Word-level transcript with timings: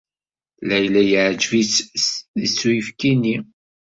Layla 0.67 1.01
yeɛjeb-itt 1.11 1.75
s 2.03 2.05
tidet 2.33 2.61
uyefki-nni. 2.69 3.37